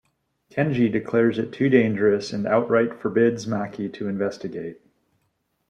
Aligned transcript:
Kenji 0.49 0.91
declares 0.91 1.37
it 1.37 1.51
too 1.53 1.69
dangerous, 1.69 2.33
and 2.33 2.47
outright 2.47 2.99
forbids 2.99 3.45
Maki 3.45 3.87
to 3.93 4.07
investigate. 4.07 4.81